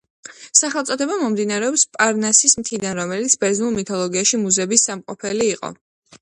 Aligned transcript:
სახელწოდება 0.59 1.17
მომდინარეობს 1.23 1.83
პარნასის 1.97 2.57
მთიდან, 2.61 2.97
რომელიც 3.01 3.37
ბერძნულ 3.45 3.77
მითოლოგიაში 3.77 4.41
მუზების 4.47 4.89
სამყოფელი 4.91 5.51
იყო. 5.53 5.73